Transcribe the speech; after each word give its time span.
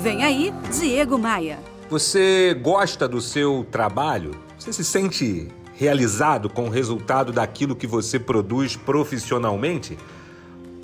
Vem 0.00 0.22
aí, 0.22 0.54
Diego 0.78 1.18
Maia. 1.18 1.58
Você 1.90 2.54
gosta 2.62 3.08
do 3.08 3.20
seu 3.20 3.66
trabalho? 3.68 4.30
Você 4.56 4.72
se 4.72 4.84
sente 4.84 5.48
realizado 5.74 6.48
com 6.48 6.66
o 6.66 6.70
resultado 6.70 7.32
daquilo 7.32 7.74
que 7.74 7.86
você 7.86 8.16
produz 8.16 8.76
profissionalmente? 8.76 9.98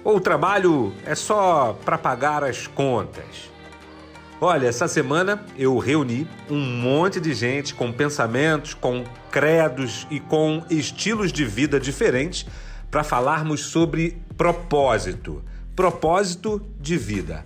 Ou 0.02 0.16
o 0.16 0.20
trabalho 0.20 0.92
é 1.06 1.14
só 1.14 1.78
para 1.84 1.96
pagar 1.96 2.42
as 2.42 2.66
contas? 2.66 3.48
Olha, 4.40 4.66
essa 4.66 4.88
semana 4.88 5.46
eu 5.56 5.78
reuni 5.78 6.26
um 6.50 6.58
monte 6.58 7.20
de 7.20 7.32
gente 7.34 7.72
com 7.72 7.92
pensamentos, 7.92 8.74
com 8.74 9.04
credos 9.30 10.08
e 10.10 10.18
com 10.18 10.64
estilos 10.68 11.32
de 11.32 11.44
vida 11.44 11.78
diferentes 11.78 12.44
para 12.90 13.04
falarmos 13.04 13.60
sobre 13.60 14.20
propósito. 14.36 15.40
Propósito 15.76 16.60
de 16.80 16.96
vida. 16.96 17.44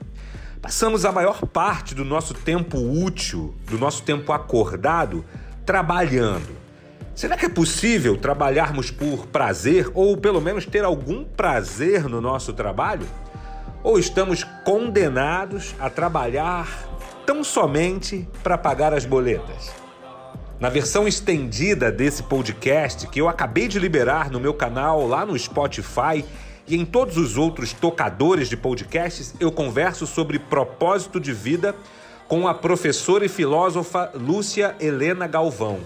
Passamos 0.68 1.06
a 1.06 1.10
maior 1.10 1.40
parte 1.46 1.94
do 1.94 2.04
nosso 2.04 2.34
tempo 2.34 2.76
útil, 2.76 3.54
do 3.64 3.78
nosso 3.78 4.02
tempo 4.02 4.34
acordado, 4.34 5.24
trabalhando. 5.64 6.54
Será 7.14 7.38
que 7.38 7.46
é 7.46 7.48
possível 7.48 8.18
trabalharmos 8.18 8.90
por 8.90 9.24
prazer 9.28 9.90
ou 9.94 10.14
pelo 10.14 10.42
menos 10.42 10.66
ter 10.66 10.84
algum 10.84 11.24
prazer 11.24 12.06
no 12.06 12.20
nosso 12.20 12.52
trabalho? 12.52 13.06
Ou 13.82 13.98
estamos 13.98 14.44
condenados 14.62 15.74
a 15.80 15.88
trabalhar 15.88 16.68
tão 17.24 17.42
somente 17.42 18.28
para 18.42 18.58
pagar 18.58 18.92
as 18.92 19.06
boletas? 19.06 19.72
Na 20.60 20.68
versão 20.68 21.08
estendida 21.08 21.90
desse 21.90 22.24
podcast 22.24 23.06
que 23.06 23.22
eu 23.22 23.26
acabei 23.26 23.68
de 23.68 23.78
liberar 23.78 24.30
no 24.30 24.38
meu 24.38 24.52
canal 24.52 25.06
lá 25.06 25.24
no 25.24 25.38
Spotify 25.38 26.22
e 26.68 26.76
em 26.76 26.84
todos 26.84 27.16
os 27.16 27.36
outros 27.36 27.72
tocadores 27.72 28.48
de 28.48 28.56
podcasts, 28.56 29.34
eu 29.40 29.50
converso 29.50 30.06
sobre 30.06 30.38
propósito 30.38 31.18
de 31.18 31.32
vida 31.32 31.74
com 32.28 32.46
a 32.46 32.52
professora 32.54 33.24
e 33.24 33.28
filósofa 33.28 34.12
Lúcia 34.14 34.76
Helena 34.78 35.26
Galvão 35.26 35.80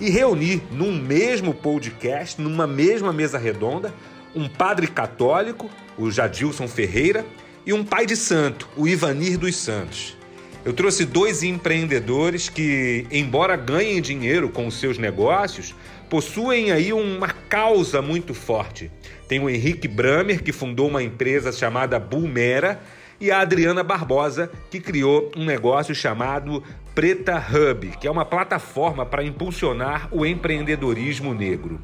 e 0.00 0.10
reunir 0.10 0.62
num 0.70 0.92
mesmo 0.92 1.54
podcast, 1.54 2.40
numa 2.40 2.66
mesma 2.66 3.12
mesa 3.12 3.38
redonda, 3.38 3.92
um 4.34 4.48
padre 4.48 4.86
católico, 4.86 5.70
o 5.98 6.10
Jadilson 6.10 6.68
Ferreira, 6.68 7.24
e 7.66 7.72
um 7.72 7.84
pai 7.84 8.06
de 8.06 8.16
santo, 8.16 8.68
o 8.76 8.88
Ivanir 8.88 9.38
dos 9.38 9.56
Santos. 9.56 10.19
Eu 10.62 10.74
trouxe 10.74 11.06
dois 11.06 11.42
empreendedores 11.42 12.50
que, 12.50 13.06
embora 13.10 13.56
ganhem 13.56 14.00
dinheiro 14.02 14.50
com 14.50 14.66
os 14.66 14.78
seus 14.78 14.98
negócios, 14.98 15.74
possuem 16.10 16.70
aí 16.70 16.92
uma 16.92 17.28
causa 17.28 18.02
muito 18.02 18.34
forte. 18.34 18.90
Tem 19.26 19.40
o 19.40 19.48
Henrique 19.48 19.88
Bramer, 19.88 20.42
que 20.42 20.52
fundou 20.52 20.88
uma 20.88 21.02
empresa 21.02 21.50
chamada 21.50 21.98
Bulmera, 21.98 22.78
e 23.18 23.30
a 23.30 23.40
Adriana 23.40 23.82
Barbosa, 23.82 24.50
que 24.70 24.80
criou 24.80 25.30
um 25.36 25.44
negócio 25.44 25.94
chamado 25.94 26.62
Preta 26.94 27.36
Hub, 27.36 27.88
que 27.98 28.06
é 28.06 28.10
uma 28.10 28.24
plataforma 28.24 29.06
para 29.06 29.22
impulsionar 29.22 30.08
o 30.10 30.26
empreendedorismo 30.26 31.34
negro. 31.34 31.80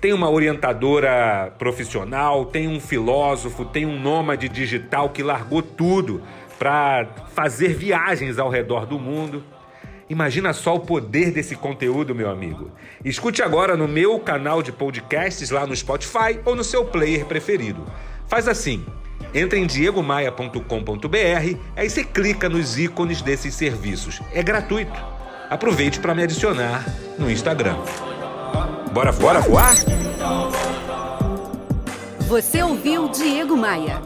Tem 0.00 0.12
uma 0.12 0.30
orientadora 0.30 1.52
profissional, 1.58 2.44
tem 2.44 2.68
um 2.68 2.78
filósofo, 2.78 3.64
tem 3.64 3.86
um 3.86 3.98
nômade 3.98 4.48
digital 4.48 5.08
que 5.08 5.22
largou 5.22 5.62
tudo 5.62 6.22
para 6.58 7.06
fazer 7.34 7.74
viagens 7.74 8.38
ao 8.38 8.48
redor 8.48 8.86
do 8.86 8.98
mundo. 8.98 9.42
Imagina 10.08 10.52
só 10.52 10.74
o 10.74 10.80
poder 10.80 11.30
desse 11.30 11.56
conteúdo, 11.56 12.14
meu 12.14 12.30
amigo. 12.30 12.70
Escute 13.04 13.42
agora 13.42 13.76
no 13.76 13.88
meu 13.88 14.18
canal 14.20 14.62
de 14.62 14.70
podcasts 14.70 15.50
lá 15.50 15.66
no 15.66 15.74
Spotify 15.74 16.38
ou 16.44 16.54
no 16.54 16.62
seu 16.62 16.84
player 16.84 17.24
preferido. 17.24 17.84
Faz 18.26 18.46
assim 18.48 18.84
Entra 19.34 19.58
em 19.58 19.66
diegomaia.com.br, 19.66 21.58
aí 21.76 21.90
você 21.90 22.04
clica 22.04 22.48
nos 22.48 22.78
ícones 22.78 23.20
desses 23.20 23.52
serviços. 23.54 24.20
É 24.32 24.44
gratuito. 24.44 24.94
Aproveite 25.50 25.98
para 25.98 26.14
me 26.14 26.22
adicionar 26.22 26.84
no 27.18 27.28
Instagram. 27.28 27.76
Bora, 28.92 29.10
bora 29.10 29.40
voar? 29.40 29.74
Você 32.28 32.62
ouviu 32.62 33.08
Diego 33.08 33.56
Maia. 33.56 34.00